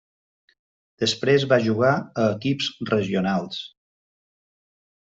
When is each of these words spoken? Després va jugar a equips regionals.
Després 1.03 1.45
va 1.51 1.59
jugar 1.67 1.93
a 2.23 2.25
equips 2.39 2.73
regionals. 2.95 3.63